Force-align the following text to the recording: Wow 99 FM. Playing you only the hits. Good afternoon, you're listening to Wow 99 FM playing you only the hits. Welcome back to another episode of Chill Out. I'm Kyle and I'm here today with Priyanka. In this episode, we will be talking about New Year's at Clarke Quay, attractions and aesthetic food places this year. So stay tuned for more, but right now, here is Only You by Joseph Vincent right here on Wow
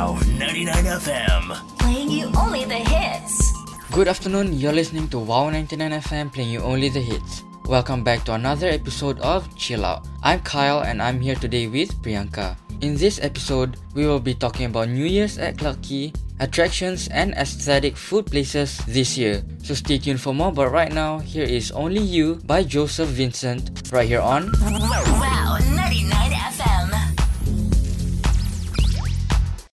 Wow 0.00 0.16
99 0.40 0.96
FM. 0.96 1.44
Playing 1.76 2.08
you 2.08 2.32
only 2.32 2.64
the 2.64 2.80
hits. 2.88 3.52
Good 3.92 4.08
afternoon, 4.08 4.56
you're 4.56 4.72
listening 4.72 5.12
to 5.12 5.18
Wow 5.18 5.50
99 5.50 5.92
FM 6.00 6.32
playing 6.32 6.48
you 6.48 6.60
only 6.60 6.88
the 6.88 7.04
hits. 7.04 7.44
Welcome 7.68 8.02
back 8.02 8.24
to 8.24 8.32
another 8.32 8.68
episode 8.72 9.20
of 9.20 9.44
Chill 9.60 9.84
Out. 9.84 10.08
I'm 10.22 10.40
Kyle 10.40 10.80
and 10.88 11.02
I'm 11.02 11.20
here 11.20 11.34
today 11.34 11.66
with 11.66 11.92
Priyanka. 12.00 12.56
In 12.80 12.96
this 12.96 13.20
episode, 13.20 13.76
we 13.92 14.06
will 14.06 14.24
be 14.24 14.32
talking 14.32 14.72
about 14.72 14.88
New 14.88 15.04
Year's 15.04 15.36
at 15.36 15.58
Clarke 15.58 15.84
Quay, 15.84 16.14
attractions 16.40 17.12
and 17.12 17.36
aesthetic 17.36 17.94
food 17.94 18.24
places 18.24 18.80
this 18.88 19.18
year. 19.18 19.44
So 19.62 19.74
stay 19.74 19.98
tuned 19.98 20.24
for 20.24 20.32
more, 20.32 20.50
but 20.50 20.72
right 20.72 20.90
now, 20.96 21.18
here 21.18 21.44
is 21.44 21.76
Only 21.76 22.00
You 22.00 22.40
by 22.48 22.64
Joseph 22.64 23.12
Vincent 23.12 23.92
right 23.92 24.08
here 24.08 24.24
on 24.24 24.48
Wow 24.64 25.39